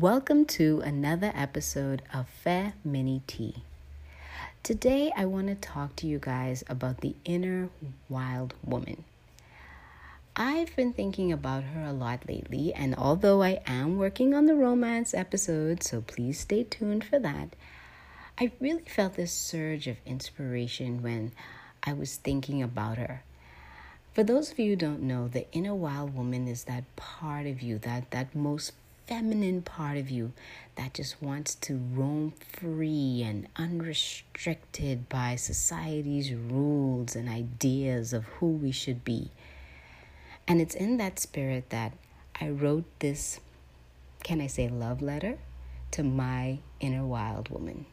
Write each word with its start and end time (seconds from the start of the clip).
Welcome 0.00 0.46
to 0.56 0.80
another 0.80 1.30
episode 1.34 2.00
of 2.14 2.26
Fair 2.26 2.72
Mini 2.82 3.20
Tea. 3.26 3.56
Today, 4.62 5.12
I 5.14 5.26
want 5.26 5.48
to 5.48 5.54
talk 5.54 5.94
to 5.96 6.06
you 6.06 6.18
guys 6.18 6.64
about 6.70 7.02
the 7.02 7.16
inner 7.26 7.68
wild 8.08 8.54
woman. 8.64 9.04
I've 10.34 10.74
been 10.74 10.94
thinking 10.94 11.30
about 11.30 11.64
her 11.64 11.84
a 11.84 11.92
lot 11.92 12.26
lately, 12.26 12.72
and 12.72 12.94
although 12.94 13.42
I 13.42 13.60
am 13.66 13.98
working 13.98 14.32
on 14.32 14.46
the 14.46 14.54
romance 14.54 15.12
episode, 15.12 15.82
so 15.82 16.00
please 16.00 16.40
stay 16.40 16.64
tuned 16.64 17.04
for 17.04 17.18
that, 17.18 17.50
I 18.40 18.52
really 18.58 18.84
felt 18.86 19.16
this 19.16 19.34
surge 19.34 19.86
of 19.86 19.98
inspiration 20.06 21.02
when 21.02 21.32
I 21.82 21.92
was 21.92 22.16
thinking 22.16 22.62
about 22.62 22.96
her. 22.96 23.22
For 24.14 24.24
those 24.24 24.50
of 24.50 24.58
you 24.58 24.70
who 24.70 24.76
don't 24.76 25.02
know, 25.02 25.28
the 25.28 25.44
inner 25.52 25.74
wild 25.74 26.16
woman 26.16 26.48
is 26.48 26.64
that 26.64 26.84
part 26.96 27.46
of 27.46 27.60
you, 27.60 27.76
that, 27.80 28.10
that 28.12 28.34
most 28.34 28.72
feminine 29.10 29.60
part 29.60 29.96
of 29.96 30.08
you 30.08 30.32
that 30.76 30.94
just 30.94 31.20
wants 31.20 31.56
to 31.56 31.74
roam 31.92 32.32
free 32.52 33.24
and 33.26 33.48
unrestricted 33.56 35.08
by 35.08 35.34
society's 35.34 36.32
rules 36.32 37.16
and 37.16 37.28
ideas 37.28 38.12
of 38.12 38.22
who 38.24 38.46
we 38.46 38.70
should 38.70 39.04
be. 39.04 39.28
And 40.46 40.60
it's 40.60 40.76
in 40.76 40.96
that 40.98 41.18
spirit 41.18 41.70
that 41.70 41.92
I 42.40 42.50
wrote 42.50 42.84
this, 43.00 43.40
can 44.22 44.40
I 44.40 44.46
say, 44.46 44.68
love 44.68 45.02
letter 45.02 45.38
to 45.90 46.04
my 46.04 46.60
inner 46.78 47.04
wild 47.04 47.48
woman. 47.48 47.86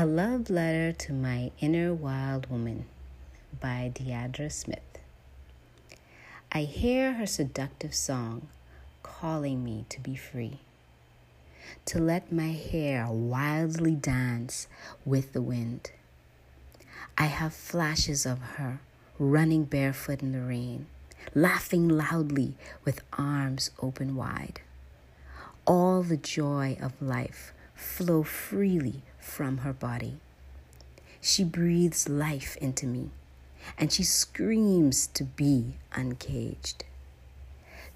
A 0.00 0.06
Love 0.06 0.48
Letter 0.48 0.92
to 0.92 1.12
My 1.12 1.50
Inner 1.60 1.92
Wild 1.92 2.46
Woman 2.48 2.86
by 3.60 3.92
Deidre 3.94 4.50
Smith. 4.50 4.98
I 6.50 6.62
hear 6.62 7.12
her 7.12 7.26
seductive 7.26 7.94
song 7.94 8.48
calling 9.02 9.62
me 9.62 9.84
to 9.90 10.00
be 10.00 10.16
free, 10.16 10.60
to 11.84 11.98
let 11.98 12.32
my 12.32 12.52
hair 12.52 13.08
wildly 13.10 13.94
dance 13.94 14.68
with 15.04 15.34
the 15.34 15.42
wind. 15.42 15.90
I 17.18 17.26
have 17.26 17.52
flashes 17.52 18.24
of 18.24 18.38
her 18.56 18.80
running 19.18 19.64
barefoot 19.64 20.22
in 20.22 20.32
the 20.32 20.40
rain, 20.40 20.86
laughing 21.34 21.86
loudly 21.86 22.54
with 22.86 23.02
arms 23.18 23.70
open 23.82 24.16
wide. 24.16 24.62
All 25.66 26.02
the 26.02 26.16
joy 26.16 26.78
of 26.80 27.02
life 27.02 27.52
flow 27.80 28.22
freely 28.22 29.02
from 29.18 29.58
her 29.58 29.72
body. 29.72 30.20
She 31.20 31.44
breathes 31.44 32.08
life 32.08 32.56
into 32.58 32.86
me 32.86 33.10
and 33.78 33.90
she 33.90 34.02
screams 34.02 35.06
to 35.08 35.24
be 35.24 35.76
uncaged. 35.92 36.84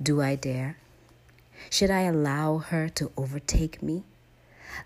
Do 0.02 0.22
I 0.22 0.36
dare? 0.36 0.78
Should 1.70 1.90
I 1.90 2.02
allow 2.02 2.58
her 2.58 2.88
to 2.90 3.12
overtake 3.16 3.82
me? 3.82 4.04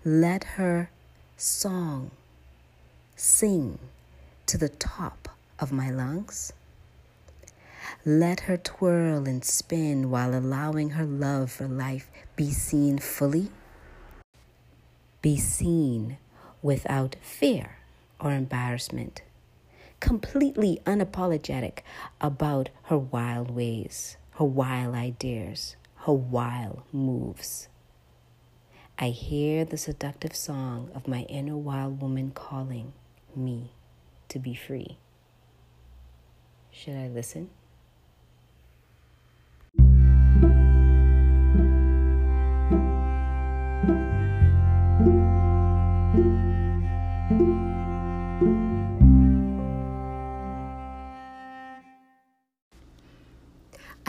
Let 0.03 0.43
her 0.59 0.89
song 1.37 2.11
sing 3.15 3.79
to 4.45 4.57
the 4.57 4.69
top 4.69 5.29
of 5.59 5.71
my 5.71 5.89
lungs? 5.89 6.53
Let 8.05 8.41
her 8.41 8.57
twirl 8.57 9.27
and 9.27 9.43
spin 9.43 10.09
while 10.09 10.37
allowing 10.37 10.91
her 10.91 11.05
love 11.05 11.51
for 11.51 11.67
life 11.67 12.09
be 12.35 12.51
seen 12.51 12.99
fully? 12.99 13.49
Be 15.21 15.37
seen 15.37 16.17
without 16.61 17.17
fear 17.21 17.77
or 18.21 18.31
embarrassment, 18.31 19.21
completely 19.99 20.81
unapologetic 20.85 21.79
about 22.21 22.69
her 22.83 22.97
wild 22.97 23.51
ways, 23.51 24.15
her 24.31 24.45
wild 24.45 24.95
ideas, 24.95 25.75
her 26.05 26.13
wild 26.13 26.83
moves. 26.93 27.67
I 28.97 29.09
hear 29.09 29.65
the 29.65 29.77
seductive 29.77 30.35
song 30.35 30.89
of 30.95 31.07
my 31.07 31.23
inner 31.23 31.57
wild 31.57 32.01
woman 32.01 32.31
calling 32.31 32.93
me 33.35 33.71
to 34.29 34.39
be 34.39 34.53
free. 34.53 34.99
Should 36.71 36.95
I 36.95 37.07
listen? 37.07 37.49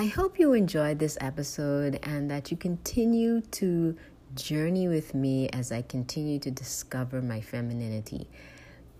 I 0.01 0.07
hope 0.07 0.39
you 0.39 0.55
enjoyed 0.55 0.99
this 0.99 1.19
episode 1.21 1.99
and 2.05 2.31
that 2.31 2.51
you 2.51 2.57
continue 2.57 3.43
to 3.43 3.95
journey 4.35 4.89
with 4.89 5.15
me 5.15 5.51
as 5.51 5.71
I 5.71 5.83
continue 5.83 6.39
to 6.39 6.51
discover 6.51 7.21
my 7.21 7.43
femininity. 7.43 8.27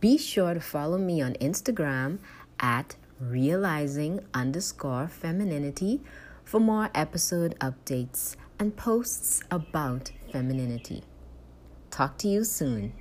Be 0.01 0.19
sure 0.19 0.53
to 0.53 0.61
follow 0.61 0.99
me 0.99 1.23
on 1.23 1.37
Instagram 1.41 2.19
at 2.59 2.97
realizing 3.19 4.21
underscore 4.35 5.09
femininity 5.09 6.03
for 6.45 6.61
more 6.61 6.91
episode 6.95 7.59
updates 7.61 8.37
and 8.59 8.77
posts 8.77 9.43
about 9.51 10.13
femininity. 10.31 11.03
Talk 11.91 12.19
to 12.19 12.29
you 12.29 12.45
soon. 12.45 12.93